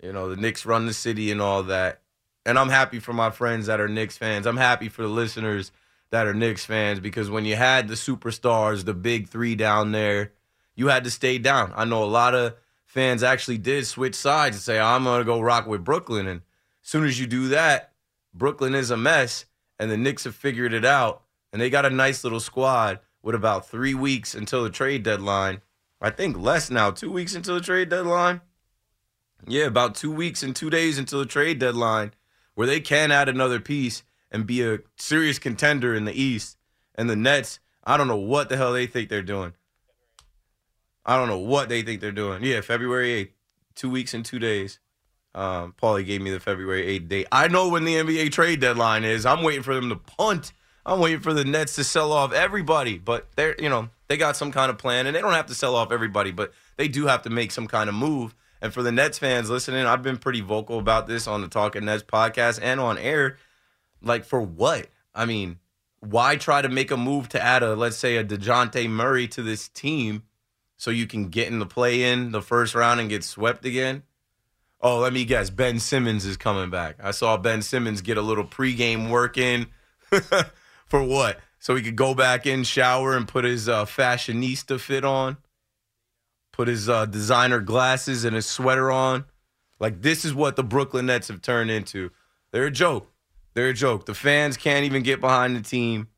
You 0.03 0.13
know, 0.13 0.29
the 0.29 0.37
Knicks 0.37 0.67
run 0.67 0.87
the 0.87 0.93
city 0.93 1.31
and 1.31 1.41
all 1.41 1.63
that. 1.65 2.01
And 2.45 2.59
I'm 2.59 2.69
happy 2.69 2.99
for 2.99 3.13
my 3.13 3.31
friends 3.31 3.67
that 3.67 3.81
are 3.81 3.89
Knicks 3.89 4.17
fans. 4.17 4.47
I'm 4.47 4.57
happy 4.57 4.89
for 4.89 5.03
the 5.03 5.09
listeners 5.09 5.73
that 6.13 6.27
are 6.27 6.35
Knicks 6.35 6.65
fans 6.65 7.01
because 7.01 7.31
when 7.31 7.47
you 7.47 7.57
had 7.57 7.89
the 7.89 7.95
superstars, 7.95 8.85
the 8.85 8.93
big 8.93 9.29
three 9.29 9.55
down 9.57 9.93
there, 9.93 10.33
you 10.77 10.89
had 10.89 11.05
to 11.05 11.11
stay 11.11 11.39
down. 11.39 11.73
I 11.75 11.87
know 11.87 12.05
a 12.05 12.07
lot 12.07 12.35
of 12.35 12.55
fans 12.85 13.23
actually 13.23 13.57
did 13.57 13.87
switch 13.87 14.15
sides 14.15 14.57
and 14.57 14.63
say, 14.63 14.79
I'm 14.79 15.05
going 15.05 15.21
to 15.21 15.25
go 15.25 15.41
rock 15.41 15.67
with 15.67 15.85
Brooklyn. 15.85 16.29
And 16.29 16.43
as 16.83 16.89
soon 16.89 17.07
as 17.07 17.19
you 17.19 17.27
do 17.27 17.49
that, 17.49 17.95
Brooklyn 18.35 18.75
is 18.75 18.91
a 18.91 18.97
mess, 18.97 19.47
and 19.79 19.91
the 19.91 19.97
Knicks 19.97 20.25
have 20.25 20.35
figured 20.35 20.75
it 20.75 20.85
out. 20.85 21.23
And 21.51 21.61
they 21.61 21.71
got 21.71 21.87
a 21.87 21.91
nice 21.91 22.25
little 22.25 22.41
squad 22.41 23.01
with 23.23 23.35
about 23.35 23.69
three 23.69 23.95
weeks 23.95 24.35
until 24.35 24.63
the 24.63 24.71
trade 24.71 25.03
deadline. 25.03 25.63
I 25.99 26.11
think 26.11 26.37
less 26.37 26.71
now, 26.71 26.91
two 26.91 27.11
weeks 27.11 27.35
until 27.35 27.55
the 27.55 27.63
trade 27.63 27.89
deadline. 27.89 28.43
Yeah, 29.47 29.65
about 29.65 29.95
two 29.95 30.13
weeks 30.13 30.43
and 30.43 30.55
two 30.55 30.69
days 30.69 30.99
until 30.99 31.21
the 31.21 31.27
trade 31.27 31.59
deadline, 31.59 32.13
where 32.55 32.67
they 32.67 32.81
can 32.81 33.11
add 33.11 33.31
another 33.31 33.61
piece 33.61 34.03
and 34.33 34.47
be 34.47 34.63
a 34.63 34.81
serious 34.97 35.39
contender 35.39 35.95
in 35.95 36.05
the 36.05 36.21
East. 36.21 36.57
And 36.95 37.09
the 37.09 37.17
Nets, 37.17 37.61
I 37.85 37.97
don't 37.97 38.09
know 38.09 38.17
what 38.17 38.49
the 38.49 38.57
hell 38.57 38.73
they 38.73 38.87
think 38.87 39.09
they're 39.09 39.23
doing. 39.23 39.53
I 41.05 41.17
don't 41.17 41.29
know 41.29 41.39
what 41.39 41.69
they 41.69 41.83
think 41.83 42.01
they're 42.01 42.13
doing. 42.13 42.43
Yeah, 42.43 42.61
February 42.61 43.25
8th, 43.25 43.31
two 43.75 43.91
weeks 43.91 44.15
and 44.15 44.25
two 44.25 44.39
days. 44.39 44.79
Um, 45.35 45.75
Paulie 45.81 46.07
gave 46.07 46.21
me 46.21 46.31
the 46.31 46.41
February 46.41 46.99
8th 47.01 47.09
date. 47.09 47.27
I 47.33 47.49
know 47.49 47.69
when 47.69 47.85
the 47.85 47.95
NBA 47.95 48.33
trade 48.33 48.61
deadline 48.61 49.05
is. 49.05 49.25
I'm 49.25 49.43
waiting 49.43 49.63
for 49.63 49.75
them 49.75 49.89
to 49.89 49.97
punt. 49.97 50.53
I'm 50.85 51.01
waiting 51.01 51.21
for 51.21 51.33
the 51.33 51.45
Nets 51.45 51.75
to 51.77 51.85
sell 51.85 52.13
off 52.13 52.33
everybody. 52.33 52.99
But 52.99 53.29
they're, 53.37 53.57
you 53.59 53.69
know, 53.69 53.89
they 54.09 54.17
got 54.17 54.37
some 54.37 54.53
kind 54.53 54.71
of 54.71 54.79
plan, 54.79 55.07
and 55.07 55.17
they 55.17 55.21
don't 55.21 55.33
have 55.33 55.47
to 55.47 55.55
sell 55.55 55.75
off 55.75 55.91
everybody, 55.91 56.33
but 56.33 56.53
they 56.77 56.89
do 56.89 57.07
have 57.07 57.23
to 57.23 57.31
make 57.31 57.51
some 57.51 57.67
kind 57.67 57.89
of 57.89 57.95
move. 57.95 58.35
And 58.61 58.73
for 58.73 58.83
the 58.83 58.93
Nets 58.93 59.19
fans 59.19 59.51
listening, 59.51 59.87
I've 59.87 60.03
been 60.03 60.19
pretty 60.19 60.41
vocal 60.41 60.79
about 60.79 61.09
this 61.09 61.27
on 61.27 61.41
the 61.41 61.49
Talking 61.49 61.87
Nets 61.87 62.05
podcast 62.05 62.61
and 62.63 62.79
on 62.79 62.97
air. 62.97 63.39
Like, 64.03 64.25
for 64.25 64.41
what? 64.41 64.89
I 65.15 65.25
mean, 65.25 65.59
why 66.01 66.37
try 66.37 66.63
to 66.63 66.69
make 66.69 66.91
a 66.91 66.97
move 66.97 67.29
to 67.31 67.43
add 67.43 67.63
a, 67.63 67.75
let's 67.75 67.97
say, 67.97 68.17
a 68.17 68.25
Dejounte 68.25 68.89
Murray 68.89 69.29
to 69.29 69.43
this 69.43 69.69
team 69.69 70.25
so 70.77 70.91
you 70.91 71.07
can 71.07 71.29
get 71.29 71.49
in 71.49 71.59
the 71.59 71.67
play 71.67 72.11
in 72.11 72.33
the 72.33 72.43
first 72.43 72.75
round 72.75 73.01
and 73.01 73.09
get 73.09 73.25
swept 73.25 73.65
again? 73.65 74.03
Oh, 74.81 74.99
let 74.99 75.13
me 75.13 75.25
guess. 75.25 75.49
Ben 75.49 75.79
Simmons 75.79 76.25
is 76.25 76.37
coming 76.37 76.69
back. 76.69 76.97
I 77.01 77.13
saw 77.13 77.37
Ben 77.37 77.63
Simmons 77.63 78.01
get 78.01 78.19
a 78.19 78.23
little 78.23 78.45
pregame 78.45 79.11
work 79.11 79.39
in. 79.39 79.69
For 80.87 81.03
what? 81.03 81.39
So 81.61 81.77
he 81.77 81.83
could 81.83 81.95
go 81.95 82.13
back 82.15 82.45
in, 82.47 82.65
shower, 82.65 83.17
and 83.17 83.29
put 83.29 83.45
his 83.45 83.69
uh, 83.69 83.85
fashionista 83.85 84.81
fit 84.81 85.05
on, 85.05 85.37
put 86.51 86.67
his 86.67 86.89
uh, 86.89 87.07
designer 87.07 87.61
glasses 87.61 88.25
and 88.25 88.35
his 88.35 88.47
sweater 88.47 88.91
on. 88.91 89.25
Like, 89.79 90.03
this 90.03 90.25
is 90.25 90.35
what 90.35 90.57
the 90.57 90.65
Brooklyn 90.65 91.07
Nets 91.07 91.29
have 91.29 91.41
turned 91.41 91.71
into. 91.71 92.11
They're 92.51 92.67
a 92.67 92.73
joke. 92.73 93.12
They're 93.55 93.69
a 93.69 93.75
joke. 93.75 94.07
The 94.07 94.15
fans 94.15 94.57
can't 94.57 94.85
even 94.85 95.03
get 95.03 95.21
behind 95.21 95.57
the 95.57 95.61
team. 95.61 96.09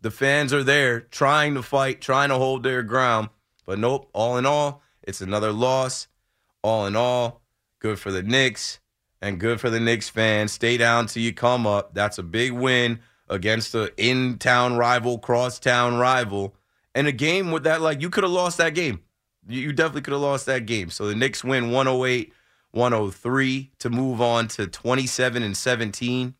The 0.00 0.10
fans 0.10 0.52
are 0.52 0.62
there 0.62 1.00
trying 1.00 1.54
to 1.54 1.62
fight, 1.62 2.00
trying 2.00 2.30
to 2.30 2.36
hold 2.36 2.62
their 2.62 2.82
ground. 2.82 3.28
But 3.66 3.78
nope, 3.78 4.08
all 4.12 4.38
in 4.38 4.46
all, 4.46 4.82
it's 5.02 5.20
another 5.20 5.52
loss. 5.52 6.08
All 6.62 6.86
in 6.86 6.96
all, 6.96 7.42
good 7.78 7.98
for 7.98 8.10
the 8.10 8.22
Knicks 8.22 8.80
and 9.22 9.40
good 9.40 9.60
for 9.60 9.70
the 9.70 9.80
Knicks 9.80 10.08
fans. 10.08 10.52
Stay 10.52 10.76
down 10.76 11.06
till 11.06 11.22
you 11.22 11.32
come 11.32 11.66
up. 11.66 11.94
That's 11.94 12.18
a 12.18 12.22
big 12.22 12.52
win 12.52 13.00
against 13.28 13.72
the 13.72 13.92
in 13.96 14.38
town 14.38 14.76
rival, 14.76 15.18
cross 15.18 15.58
town 15.58 15.98
rival. 15.98 16.54
And 16.94 17.06
a 17.06 17.12
game 17.12 17.50
with 17.50 17.64
that, 17.64 17.80
like, 17.80 18.00
you 18.00 18.10
could 18.10 18.24
have 18.24 18.32
lost 18.32 18.58
that 18.58 18.74
game. 18.74 19.00
You 19.48 19.72
definitely 19.72 20.02
could 20.02 20.12
have 20.12 20.20
lost 20.20 20.46
that 20.46 20.66
game. 20.66 20.90
So 20.90 21.06
the 21.06 21.14
Knicks 21.14 21.44
win 21.44 21.70
108 21.70 22.32
103 22.72 23.72
to 23.78 23.90
move 23.90 24.20
on 24.20 24.48
to 24.48 24.66
27 24.66 25.42
and 25.42 25.56
17. 25.56 26.34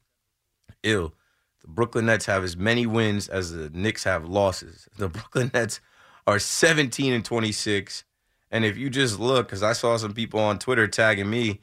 Ill. 0.82 1.14
The 1.62 1.68
Brooklyn 1.68 2.06
Nets 2.06 2.26
have 2.26 2.42
as 2.42 2.56
many 2.56 2.86
wins 2.86 3.28
as 3.28 3.52
the 3.52 3.70
Knicks 3.70 4.04
have 4.04 4.24
losses. 4.24 4.88
The 4.96 5.08
Brooklyn 5.08 5.50
Nets 5.52 5.80
are 6.26 6.38
17 6.38 7.12
and 7.12 7.24
26. 7.24 8.04
And 8.50 8.64
if 8.64 8.76
you 8.76 8.90
just 8.90 9.20
look, 9.20 9.46
because 9.46 9.62
I 9.62 9.72
saw 9.72 9.96
some 9.96 10.14
people 10.14 10.40
on 10.40 10.58
Twitter 10.58 10.88
tagging 10.88 11.30
me, 11.30 11.60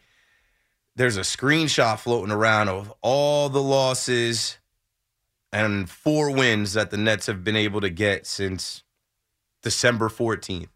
there's 0.96 1.18
a 1.18 1.22
screenshot 1.22 2.00
floating 2.00 2.34
around 2.34 2.70
of 2.70 2.94
all 3.02 3.50
the 3.50 3.62
losses 3.62 4.58
and 5.52 5.90
four 5.90 6.32
wins 6.32 6.74
that 6.74 6.92
the 6.92 6.98
Nets 6.98 7.28
have 7.28 7.44
been 7.44 7.56
able 7.56 7.82
to 7.82 7.90
get 7.90 8.26
since 8.26 8.84
December 9.62 10.10
14th. 10.10 10.70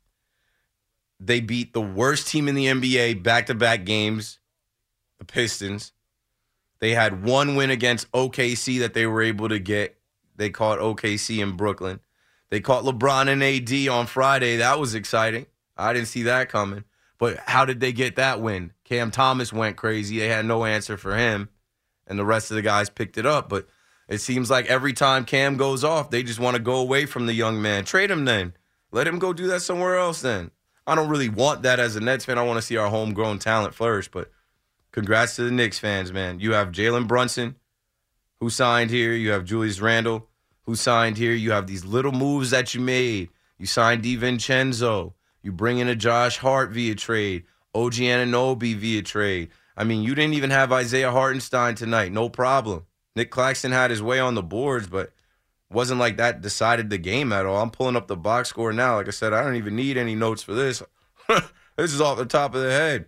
They 1.19 1.39
beat 1.39 1.73
the 1.73 1.81
worst 1.81 2.27
team 2.27 2.47
in 2.47 2.55
the 2.55 2.65
NBA 2.65 3.21
back 3.21 3.45
to 3.47 3.53
back 3.53 3.85
games, 3.85 4.39
the 5.19 5.25
Pistons. 5.25 5.91
They 6.81 6.93
had 6.93 7.23
one 7.23 7.55
win 7.55 7.69
against 7.69 8.11
OKC 8.11 8.79
that 8.79 8.93
they 8.93 9.05
were 9.05 9.21
able 9.21 9.47
to 9.47 9.59
get. 9.59 9.97
They 10.35 10.49
caught 10.49 10.79
OKC 10.79 11.41
in 11.41 11.55
Brooklyn. 11.55 12.01
They 12.49 12.59
caught 12.59 12.83
LeBron 12.83 13.29
and 13.29 13.43
AD 13.43 13.87
on 13.87 14.07
Friday. 14.07 14.57
That 14.57 14.79
was 14.79 14.95
exciting. 14.95 15.45
I 15.77 15.93
didn't 15.93 16.09
see 16.09 16.23
that 16.23 16.49
coming. 16.49 16.83
But 17.17 17.37
how 17.45 17.65
did 17.65 17.79
they 17.79 17.93
get 17.93 18.15
that 18.15 18.41
win? 18.41 18.73
Cam 18.83 19.11
Thomas 19.11 19.53
went 19.53 19.77
crazy. 19.77 20.19
They 20.19 20.27
had 20.27 20.45
no 20.45 20.65
answer 20.65 20.97
for 20.97 21.15
him, 21.15 21.49
and 22.07 22.17
the 22.17 22.25
rest 22.25 22.49
of 22.49 22.55
the 22.55 22.63
guys 22.63 22.89
picked 22.89 23.17
it 23.17 23.27
up. 23.27 23.47
But 23.47 23.67
it 24.09 24.17
seems 24.17 24.49
like 24.49 24.65
every 24.65 24.91
time 24.91 25.23
Cam 25.23 25.55
goes 25.55 25.83
off, 25.83 26.09
they 26.09 26.23
just 26.23 26.39
want 26.39 26.57
to 26.57 26.61
go 26.61 26.77
away 26.77 27.05
from 27.05 27.27
the 27.27 27.33
young 27.33 27.61
man. 27.61 27.85
Trade 27.85 28.09
him 28.09 28.25
then. 28.25 28.53
Let 28.91 29.07
him 29.07 29.19
go 29.19 29.33
do 29.33 29.47
that 29.47 29.61
somewhere 29.61 29.97
else 29.97 30.21
then. 30.21 30.49
I 30.87 30.95
don't 30.95 31.09
really 31.09 31.29
want 31.29 31.61
that 31.61 31.79
as 31.79 31.95
a 31.95 32.01
Nets 32.01 32.25
fan. 32.25 32.39
I 32.39 32.43
want 32.43 32.57
to 32.57 32.61
see 32.61 32.75
our 32.75 32.89
homegrown 32.89 33.37
talent 33.39 33.75
flourish. 33.75 34.09
But 34.09 34.31
congrats 34.91 35.35
to 35.35 35.43
the 35.43 35.51
Knicks 35.51 35.79
fans, 35.79 36.11
man. 36.11 36.39
You 36.39 36.53
have 36.53 36.71
Jalen 36.71 37.07
Brunson, 37.07 37.55
who 38.39 38.49
signed 38.49 38.89
here. 38.89 39.13
You 39.13 39.31
have 39.31 39.45
Julius 39.45 39.79
Randle, 39.79 40.27
who 40.63 40.75
signed 40.75 41.17
here. 41.17 41.33
You 41.33 41.51
have 41.51 41.67
these 41.67 41.85
little 41.85 42.11
moves 42.11 42.51
that 42.51 42.73
you 42.73 42.81
made. 42.81 43.29
You 43.57 43.65
signed 43.65 44.03
DiVincenzo. 44.03 45.13
You 45.43 45.51
bring 45.51 45.79
in 45.79 45.87
a 45.87 45.95
Josh 45.95 46.37
Hart 46.37 46.71
via 46.71 46.95
trade, 46.95 47.43
OG 47.73 47.93
Anunoby 47.93 48.75
via 48.75 49.01
trade. 49.01 49.49
I 49.75 49.83
mean, 49.83 50.03
you 50.03 50.13
didn't 50.13 50.35
even 50.35 50.49
have 50.49 50.71
Isaiah 50.71 51.11
Hartenstein 51.11 51.75
tonight. 51.75 52.11
No 52.11 52.29
problem. 52.29 52.85
Nick 53.15 53.31
Claxton 53.31 53.71
had 53.71 53.89
his 53.89 54.01
way 54.01 54.19
on 54.19 54.35
the 54.35 54.43
boards, 54.43 54.87
but 54.87 55.11
wasn't 55.71 55.99
like 55.99 56.17
that 56.17 56.41
decided 56.41 56.89
the 56.89 56.97
game 56.97 57.31
at 57.31 57.45
all. 57.45 57.61
I'm 57.61 57.71
pulling 57.71 57.95
up 57.95 58.07
the 58.07 58.17
box 58.17 58.49
score 58.49 58.73
now. 58.73 58.97
Like 58.97 59.07
I 59.07 59.11
said, 59.11 59.33
I 59.33 59.43
don't 59.43 59.55
even 59.55 59.75
need 59.75 59.97
any 59.97 60.15
notes 60.15 60.43
for 60.43 60.53
this. 60.53 60.83
this 61.27 61.93
is 61.93 62.01
off 62.01 62.17
the 62.17 62.25
top 62.25 62.53
of 62.53 62.61
the 62.61 62.71
head. 62.71 63.05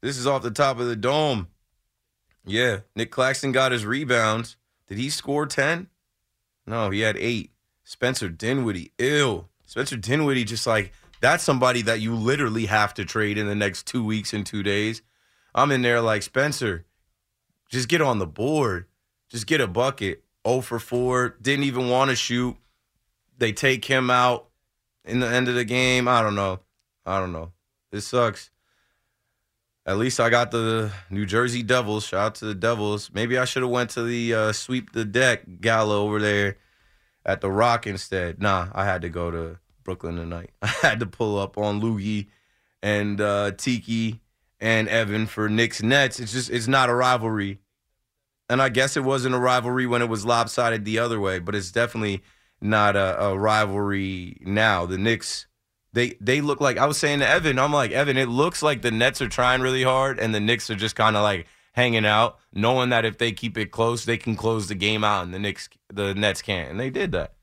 This 0.00 0.16
is 0.16 0.26
off 0.26 0.42
the 0.42 0.50
top 0.50 0.78
of 0.78 0.86
the 0.86 0.96
dome. 0.96 1.48
Yeah, 2.44 2.80
Nick 2.94 3.10
Claxton 3.10 3.52
got 3.52 3.72
his 3.72 3.84
rebounds. 3.84 4.56
Did 4.86 4.98
he 4.98 5.10
score 5.10 5.46
10? 5.46 5.88
No, 6.66 6.90
he 6.90 7.00
had 7.00 7.16
eight. 7.16 7.52
Spencer 7.84 8.28
Dinwiddie, 8.28 8.92
ill. 8.98 9.48
Spencer 9.64 9.96
Dinwiddie, 9.96 10.44
just 10.44 10.66
like 10.66 10.92
that's 11.20 11.42
somebody 11.42 11.82
that 11.82 12.00
you 12.00 12.14
literally 12.14 12.66
have 12.66 12.94
to 12.94 13.04
trade 13.04 13.38
in 13.38 13.46
the 13.46 13.54
next 13.54 13.86
two 13.86 14.04
weeks 14.04 14.32
and 14.32 14.46
two 14.46 14.62
days. 14.62 15.02
I'm 15.54 15.72
in 15.72 15.82
there 15.82 16.00
like 16.00 16.22
Spencer, 16.22 16.86
just 17.68 17.88
get 17.88 18.00
on 18.00 18.18
the 18.18 18.26
board, 18.26 18.86
just 19.28 19.46
get 19.46 19.60
a 19.60 19.66
bucket. 19.66 20.24
0 20.46 20.62
for 20.62 20.78
4, 20.78 21.36
didn't 21.42 21.64
even 21.64 21.90
want 21.90 22.10
to 22.10 22.16
shoot. 22.16 22.56
They 23.36 23.52
take 23.52 23.84
him 23.84 24.08
out 24.08 24.48
in 25.04 25.20
the 25.20 25.28
end 25.28 25.48
of 25.48 25.54
the 25.54 25.64
game. 25.64 26.08
I 26.08 26.22
don't 26.22 26.34
know. 26.34 26.60
I 27.04 27.18
don't 27.20 27.32
know. 27.32 27.52
This 27.90 28.06
sucks. 28.06 28.50
At 29.88 29.96
least 29.96 30.20
I 30.20 30.28
got 30.28 30.50
the 30.50 30.92
New 31.10 31.26
Jersey 31.26 31.62
Devils. 31.62 32.06
Shout 32.06 32.20
out 32.20 32.34
to 32.36 32.44
the 32.44 32.54
Devils. 32.54 33.10
Maybe 33.12 33.38
I 33.38 33.44
should 33.44 33.62
have 33.62 33.70
went 33.70 33.90
to 33.90 34.02
the 34.02 34.34
uh, 34.34 34.52
sweep 34.52 34.92
the 34.92 35.04
deck 35.04 35.42
gala 35.60 35.96
over 35.96 36.20
there 36.20 36.58
at 37.24 37.40
the 37.40 37.50
Rock 37.50 37.86
instead. 37.86 38.40
Nah, 38.40 38.68
I 38.72 38.84
had 38.84 39.02
to 39.02 39.08
go 39.08 39.30
to 39.30 39.58
Brooklyn 39.84 40.16
tonight. 40.16 40.50
I 40.62 40.66
had 40.66 41.00
to 41.00 41.06
pull 41.06 41.38
up 41.38 41.56
on 41.58 41.80
Loogie 41.80 42.26
and 42.82 43.20
uh, 43.20 43.52
Tiki 43.52 44.20
and 44.60 44.88
Evan 44.88 45.26
for 45.26 45.48
Knicks 45.48 45.82
Nets. 45.82 46.20
It's 46.20 46.32
just 46.32 46.50
it's 46.50 46.68
not 46.68 46.90
a 46.90 46.94
rivalry 46.94 47.58
and 48.48 48.62
I 48.62 48.68
guess 48.68 48.96
it 48.96 49.04
wasn't 49.04 49.34
a 49.34 49.38
rivalry 49.38 49.86
when 49.86 50.02
it 50.02 50.08
was 50.08 50.24
lopsided 50.24 50.84
the 50.84 50.98
other 50.98 51.20
way, 51.20 51.38
but 51.38 51.54
it's 51.54 51.70
definitely 51.70 52.22
not 52.60 52.96
a, 52.96 53.20
a, 53.22 53.38
rivalry 53.38 54.38
now. 54.40 54.86
The 54.86 54.98
Knicks, 54.98 55.46
they 55.98 56.14
they 56.20 56.40
look 56.40 56.60
like 56.60 56.78
I 56.78 56.86
was 56.86 56.96
saying 56.96 57.18
to 57.18 57.28
Evan, 57.28 57.58
I'm 57.58 57.72
like 57.72 57.90
Evan, 57.90 58.16
it 58.16 58.28
looks 58.28 58.62
like 58.62 58.82
the 58.82 58.92
Nets 58.92 59.20
are 59.20 59.28
trying 59.28 59.60
really 59.60 59.82
hard, 59.82 60.18
and 60.18 60.34
the 60.34 60.40
Knicks 60.40 60.70
are 60.70 60.76
just 60.76 60.96
kind 60.96 61.16
of 61.16 61.22
like 61.22 61.46
hanging 61.72 62.06
out, 62.06 62.38
knowing 62.52 62.90
that 62.90 63.04
if 63.04 63.18
they 63.18 63.32
keep 63.32 63.58
it 63.58 63.72
close, 63.72 64.04
they 64.04 64.16
can 64.16 64.36
close 64.36 64.68
the 64.68 64.76
game 64.76 65.02
out, 65.02 65.24
and 65.24 65.34
the 65.34 65.38
Knicks, 65.38 65.68
the 65.92 66.14
Nets 66.14 66.40
can't, 66.40 66.70
and 66.70 66.78
they 66.78 66.90
did 66.90 67.10
that. 67.12 67.34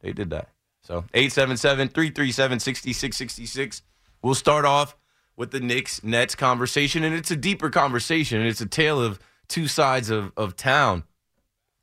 They 0.00 0.12
did 0.12 0.30
that. 0.30 0.48
So 0.82 1.04
877-337-6666. 1.12 3.82
We'll 4.22 4.34
start 4.34 4.64
off 4.64 4.96
with 5.36 5.50
the 5.50 5.60
Knicks 5.60 6.02
Nets 6.02 6.34
conversation, 6.34 7.04
and 7.04 7.14
it's 7.14 7.30
a 7.30 7.36
deeper 7.36 7.68
conversation, 7.70 8.40
and 8.40 8.48
it's 8.48 8.62
a 8.62 8.66
tale 8.66 9.00
of 9.00 9.20
two 9.48 9.68
sides 9.68 10.10
of, 10.10 10.32
of 10.36 10.56
town. 10.56 11.04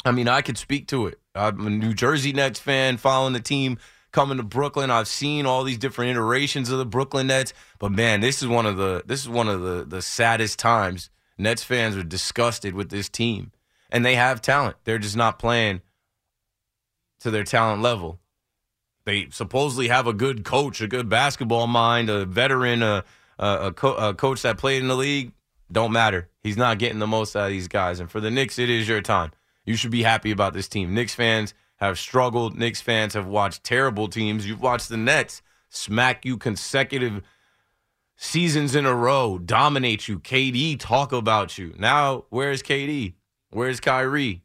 I 0.03 0.11
mean, 0.11 0.27
I 0.27 0.41
could 0.41 0.57
speak 0.57 0.87
to 0.87 1.07
it. 1.07 1.17
I'm 1.33 1.67
a 1.67 1.69
New 1.69 1.93
Jersey 1.93 2.33
Nets 2.33 2.59
fan, 2.59 2.97
following 2.97 3.31
the 3.33 3.39
team 3.39 3.77
coming 4.15 4.37
to 4.37 4.43
Brooklyn. 4.43 4.89
I've 4.89 5.09
seen 5.09 5.45
all 5.45 5.65
these 5.65 5.77
different 5.77 6.11
iterations 6.11 6.71
of 6.71 6.77
the 6.77 6.85
Brooklyn 6.85 7.27
Nets, 7.27 7.53
but 7.79 7.91
man, 7.91 8.21
this 8.21 8.41
is 8.41 8.47
one 8.47 8.65
of 8.65 8.77
the 8.77 9.03
this 9.05 9.21
is 9.21 9.27
one 9.27 9.49
of 9.49 9.61
the 9.61 9.83
the 9.85 10.01
saddest 10.01 10.57
times. 10.57 11.09
Nets 11.37 11.63
fans 11.63 11.97
are 11.97 12.03
disgusted 12.03 12.73
with 12.75 12.89
this 12.89 13.09
team, 13.09 13.51
and 13.91 14.05
they 14.05 14.15
have 14.15 14.41
talent. 14.41 14.77
They're 14.85 14.99
just 14.99 15.17
not 15.17 15.37
playing 15.37 15.81
to 17.19 17.29
their 17.29 17.43
talent 17.43 17.81
level. 17.81 18.21
They 19.05 19.27
supposedly 19.31 19.89
have 19.89 20.07
a 20.07 20.13
good 20.13 20.45
coach, 20.45 20.79
a 20.79 20.87
good 20.87 21.09
basketball 21.09 21.67
mind, 21.67 22.09
a 22.09 22.25
veteran, 22.25 22.83
a 22.83 23.03
a, 23.37 23.73
co- 23.73 23.95
a 23.95 24.13
coach 24.13 24.43
that 24.43 24.57
played 24.57 24.81
in 24.81 24.87
the 24.87 24.95
league. 24.95 25.33
Don't 25.69 25.91
matter. 25.91 26.29
He's 26.41 26.55
not 26.55 26.79
getting 26.79 26.99
the 26.99 27.07
most 27.07 27.35
out 27.35 27.47
of 27.47 27.49
these 27.49 27.67
guys. 27.67 27.99
And 27.99 28.09
for 28.09 28.21
the 28.21 28.31
Knicks, 28.31 28.59
it 28.59 28.69
is 28.69 28.87
your 28.87 29.01
time. 29.01 29.31
You 29.65 29.75
should 29.75 29.91
be 29.91 30.03
happy 30.03 30.31
about 30.31 30.53
this 30.53 30.69
team. 30.69 30.93
Knicks 30.93 31.13
fans 31.15 31.53
have 31.77 31.99
struggled. 31.99 32.57
Knicks 32.57 32.81
fans 32.81 33.13
have 33.13 33.27
watched 33.27 33.63
terrible 33.63 34.07
teams. 34.07 34.47
You've 34.47 34.61
watched 34.61 34.89
the 34.89 34.97
Nets 34.97 35.41
smack 35.69 36.25
you 36.25 36.37
consecutive 36.37 37.21
seasons 38.15 38.75
in 38.75 38.85
a 38.85 38.95
row, 38.95 39.37
dominate 39.37 40.07
you. 40.07 40.19
KD 40.19 40.79
talk 40.79 41.11
about 41.11 41.57
you. 41.57 41.73
Now, 41.77 42.25
where's 42.29 42.63
KD? 42.63 43.13
Where's 43.49 43.79
Kyrie? 43.79 44.43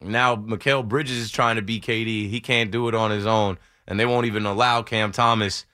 Now, 0.00 0.36
Mikal 0.36 0.86
Bridges 0.86 1.16
is 1.16 1.30
trying 1.30 1.56
to 1.56 1.62
be 1.62 1.80
KD. 1.80 2.28
He 2.28 2.40
can't 2.40 2.70
do 2.70 2.88
it 2.88 2.94
on 2.94 3.10
his 3.10 3.26
own, 3.26 3.58
and 3.86 3.98
they 3.98 4.06
won't 4.06 4.26
even 4.26 4.46
allow 4.46 4.82
Cam 4.82 5.12
Thomas 5.12 5.64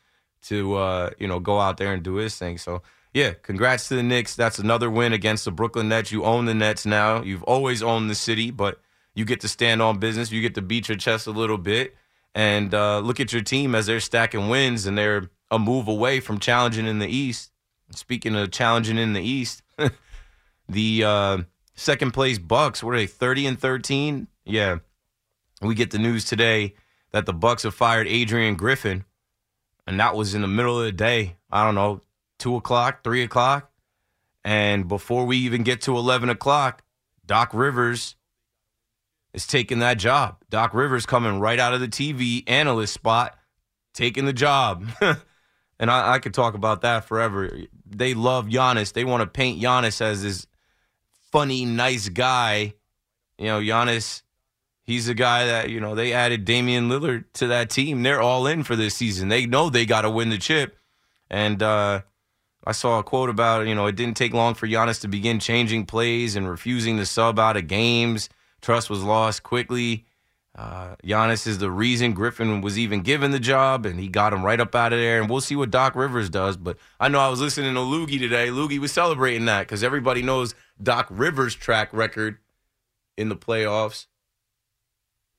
to, 0.42 0.74
uh, 0.74 1.10
you 1.18 1.26
know, 1.26 1.40
go 1.40 1.58
out 1.58 1.76
there 1.76 1.92
and 1.92 2.02
do 2.02 2.14
his 2.14 2.36
thing. 2.36 2.58
So, 2.58 2.82
yeah, 3.12 3.32
congrats 3.42 3.88
to 3.88 3.96
the 3.96 4.02
Knicks. 4.02 4.36
That's 4.36 4.58
another 4.58 4.90
win 4.90 5.12
against 5.12 5.44
the 5.44 5.50
Brooklyn 5.50 5.88
Nets. 5.88 6.12
You 6.12 6.24
own 6.24 6.44
the 6.44 6.54
Nets 6.54 6.86
now. 6.86 7.22
You've 7.22 7.42
always 7.42 7.82
owned 7.82 8.08
the 8.08 8.14
city, 8.14 8.50
but 8.50 8.80
you 9.14 9.24
get 9.24 9.40
to 9.40 9.48
stand 9.48 9.82
on 9.82 9.98
business. 9.98 10.30
You 10.30 10.40
get 10.40 10.54
to 10.54 10.62
beat 10.62 10.88
your 10.88 10.96
chest 10.96 11.26
a 11.26 11.30
little 11.30 11.58
bit 11.58 11.94
and 12.34 12.74
uh, 12.74 13.00
look 13.00 13.20
at 13.20 13.32
your 13.32 13.42
team 13.42 13.74
as 13.74 13.86
they're 13.86 14.00
stacking 14.00 14.48
wins 14.48 14.86
and 14.86 14.96
they're 14.96 15.30
a 15.50 15.58
move 15.58 15.88
away 15.88 16.20
from 16.20 16.38
challenging 16.38 16.86
in 16.86 16.98
the 16.98 17.08
East. 17.08 17.50
Speaking 17.90 18.34
of 18.34 18.50
challenging 18.50 18.96
in 18.96 19.12
the 19.12 19.20
East, 19.20 19.62
the 20.68 21.04
uh, 21.04 21.38
second 21.74 22.12
place 22.12 22.38
Bucks, 22.38 22.82
were 22.82 22.96
they, 22.96 23.06
30 23.06 23.46
and 23.46 23.60
13? 23.60 24.28
Yeah. 24.46 24.78
We 25.60 25.74
get 25.74 25.90
the 25.90 25.98
news 25.98 26.24
today 26.24 26.74
that 27.12 27.26
the 27.26 27.34
Bucks 27.34 27.64
have 27.64 27.74
fired 27.74 28.08
Adrian 28.08 28.56
Griffin, 28.56 29.04
and 29.86 30.00
that 30.00 30.16
was 30.16 30.34
in 30.34 30.40
the 30.40 30.48
middle 30.48 30.78
of 30.78 30.86
the 30.86 30.92
day. 30.92 31.36
I 31.50 31.64
don't 31.64 31.74
know, 31.74 32.00
two 32.38 32.56
o'clock, 32.56 33.04
three 33.04 33.22
o'clock. 33.22 33.70
And 34.44 34.88
before 34.88 35.24
we 35.24 35.36
even 35.36 35.62
get 35.62 35.82
to 35.82 35.96
11 35.96 36.30
o'clock, 36.30 36.82
Doc 37.24 37.50
Rivers 37.52 38.16
is 39.34 39.46
taking 39.46 39.78
that 39.80 39.98
job. 39.98 40.36
Doc 40.50 40.74
Rivers 40.74 41.06
coming 41.06 41.40
right 41.40 41.58
out 41.58 41.74
of 41.74 41.80
the 41.80 41.88
TV 41.88 42.44
analyst 42.46 42.94
spot, 42.94 43.36
taking 43.94 44.24
the 44.24 44.32
job. 44.32 44.86
and 45.00 45.90
I, 45.90 46.14
I 46.14 46.18
could 46.18 46.34
talk 46.34 46.54
about 46.54 46.82
that 46.82 47.04
forever. 47.06 47.50
They 47.86 48.14
love 48.14 48.46
Giannis. 48.46 48.92
They 48.92 49.04
want 49.04 49.22
to 49.22 49.26
paint 49.26 49.62
Giannis 49.62 50.00
as 50.00 50.22
this 50.22 50.46
funny, 51.30 51.64
nice 51.64 52.08
guy. 52.08 52.74
You 53.38 53.46
know, 53.46 53.60
Giannis, 53.60 54.22
he's 54.84 55.08
a 55.08 55.14
guy 55.14 55.46
that, 55.46 55.70
you 55.70 55.80
know, 55.80 55.94
they 55.94 56.12
added 56.12 56.44
Damian 56.44 56.88
Lillard 56.88 57.24
to 57.34 57.46
that 57.48 57.70
team. 57.70 58.02
They're 58.02 58.20
all 58.20 58.46
in 58.46 58.62
for 58.62 58.76
this 58.76 58.94
season. 58.94 59.28
They 59.28 59.46
know 59.46 59.70
they 59.70 59.86
got 59.86 60.02
to 60.02 60.10
win 60.10 60.28
the 60.28 60.38
chip. 60.38 60.76
And 61.30 61.62
uh, 61.62 62.02
I 62.64 62.72
saw 62.72 62.98
a 62.98 63.02
quote 63.02 63.30
about, 63.30 63.66
you 63.66 63.74
know, 63.74 63.86
it 63.86 63.96
didn't 63.96 64.18
take 64.18 64.34
long 64.34 64.54
for 64.54 64.68
Giannis 64.68 65.00
to 65.00 65.08
begin 65.08 65.40
changing 65.40 65.86
plays 65.86 66.36
and 66.36 66.48
refusing 66.48 66.98
to 66.98 67.06
sub 67.06 67.38
out 67.38 67.56
of 67.56 67.66
games. 67.66 68.28
Trust 68.62 68.88
was 68.88 69.02
lost 69.02 69.42
quickly. 69.42 70.06
Uh, 70.54 70.96
Giannis 71.02 71.46
is 71.46 71.56
the 71.58 71.70
reason 71.70 72.12
Griffin 72.12 72.60
was 72.60 72.78
even 72.78 73.00
given 73.00 73.30
the 73.30 73.40
job, 73.40 73.86
and 73.86 73.98
he 73.98 74.08
got 74.08 74.34
him 74.34 74.44
right 74.44 74.60
up 74.60 74.74
out 74.74 74.92
of 74.92 74.98
there. 74.98 75.20
And 75.20 75.30
we'll 75.30 75.40
see 75.40 75.56
what 75.56 75.70
Doc 75.70 75.96
Rivers 75.96 76.30
does. 76.30 76.56
But 76.56 76.78
I 77.00 77.08
know 77.08 77.20
I 77.20 77.28
was 77.28 77.40
listening 77.40 77.74
to 77.74 77.80
Loogie 77.80 78.18
today. 78.18 78.48
Loogie 78.48 78.78
was 78.78 78.92
celebrating 78.92 79.46
that 79.46 79.62
because 79.62 79.82
everybody 79.82 80.22
knows 80.22 80.54
Doc 80.82 81.08
Rivers' 81.10 81.54
track 81.54 81.92
record 81.92 82.38
in 83.16 83.28
the 83.28 83.36
playoffs. 83.36 84.06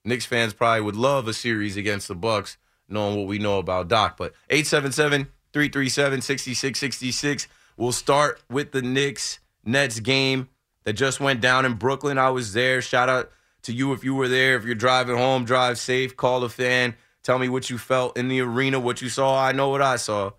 Knicks 0.04 0.26
fans 0.26 0.54
probably 0.54 0.82
would 0.82 0.98
love 0.98 1.28
a 1.28 1.34
series 1.34 1.78
against 1.78 2.08
the 2.08 2.16
Bucks, 2.16 2.58
knowing 2.90 3.18
what 3.18 3.28
we 3.28 3.38
know 3.38 3.60
about 3.60 3.88
Doc. 3.88 4.18
But 4.18 4.34
877-337-6666. 4.50 7.48
We'll 7.78 7.92
start 7.92 8.42
with 8.50 8.72
the 8.72 8.82
Knicks 8.82 9.38
Nets 9.64 10.00
game 10.00 10.50
that 10.84 10.94
just 10.94 11.20
went 11.20 11.42
down 11.42 11.66
in 11.66 11.76
Brooklyn. 11.76 12.18
I 12.18 12.30
was 12.30 12.54
there. 12.54 12.82
Shout 12.82 13.10
out 13.10 13.32
to 13.64 13.74
you 13.74 13.94
if 13.94 14.04
you 14.04 14.14
were 14.14 14.28
there. 14.28 14.56
If 14.56 14.66
you're 14.66 14.76
driving 14.76 15.18
home, 15.18 15.46
drive 15.46 15.78
safe. 15.78 16.16
Call 16.16 16.44
a 16.44 16.50
fan. 16.50 16.96
Tell 17.24 17.40
me 17.40 17.50
what 17.50 17.70
you 17.70 17.78
felt 17.78 18.18
in 18.18 18.28
the 18.28 18.42
arena, 18.42 18.80
what 18.80 19.02
you 19.02 19.10
saw. 19.10 19.42
I 19.42 19.54
know 19.54 19.70
what 19.70 19.82
I 19.82 19.96
saw. 19.96 20.32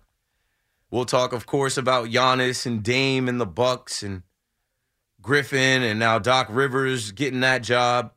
We'll 0.91 1.05
talk, 1.05 1.33
of 1.33 1.45
course, 1.45 1.77
about 1.77 2.09
Giannis 2.09 2.65
and 2.65 2.83
Dame 2.83 3.27
and 3.27 3.41
the 3.41 3.45
Bucks 3.45 4.03
and 4.03 4.21
Griffin 5.21 5.81
and 5.81 5.99
now 5.99 6.19
Doc 6.19 6.47
Rivers 6.51 7.11
getting 7.11 7.39
that 7.39 7.63
job. 7.63 8.13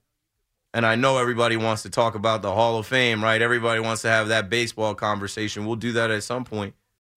And 0.74 0.84
I 0.84 0.94
know 0.94 1.16
everybody 1.16 1.56
wants 1.56 1.82
to 1.82 1.90
talk 1.90 2.14
about 2.14 2.42
the 2.42 2.52
Hall 2.52 2.78
of 2.78 2.86
Fame, 2.86 3.24
right? 3.24 3.40
Everybody 3.40 3.80
wants 3.80 4.02
to 4.02 4.08
have 4.08 4.28
that 4.28 4.50
baseball 4.50 4.94
conversation. 4.94 5.64
We'll 5.64 5.76
do 5.76 5.92
that 5.92 6.10
at 6.10 6.22
some 6.22 6.44
point. 6.44 6.74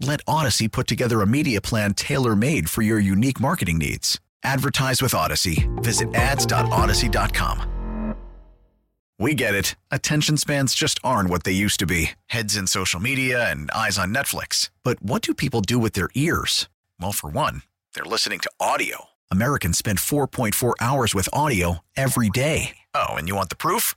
Let 0.00 0.24
Audacy 0.26 0.70
put 0.70 0.86
together 0.86 1.20
a 1.22 1.26
media 1.26 1.60
plan 1.60 1.94
tailor 1.94 2.36
made 2.36 2.70
for 2.70 2.82
your 2.82 3.00
unique 3.00 3.40
marketing 3.40 3.78
needs. 3.78 4.20
Advertise 4.44 5.02
with 5.02 5.12
Audacy. 5.12 5.68
Visit 5.82 6.14
ads.audacy.com. 6.14 8.14
We 9.20 9.34
get 9.34 9.52
it. 9.54 9.74
Attention 9.90 10.36
spans 10.36 10.76
just 10.76 11.00
aren't 11.02 11.28
what 11.28 11.42
they 11.42 11.50
used 11.50 11.80
to 11.80 11.86
be 11.86 12.10
heads 12.26 12.56
in 12.56 12.68
social 12.68 13.00
media 13.00 13.50
and 13.50 13.68
eyes 13.72 13.98
on 13.98 14.14
Netflix. 14.14 14.70
But 14.84 15.02
what 15.02 15.22
do 15.22 15.34
people 15.34 15.60
do 15.60 15.78
with 15.80 15.94
their 15.94 16.08
ears? 16.14 16.68
Well, 17.00 17.10
for 17.12 17.28
one, 17.28 17.62
they're 17.94 18.04
listening 18.04 18.38
to 18.40 18.50
audio. 18.60 19.06
Americans 19.30 19.76
spend 19.76 19.98
4.4 19.98 20.74
hours 20.80 21.14
with 21.16 21.28
audio 21.32 21.78
every 21.96 22.30
day. 22.30 22.76
Oh, 22.94 23.14
and 23.14 23.26
you 23.26 23.34
want 23.34 23.48
the 23.48 23.56
proof? 23.56 23.96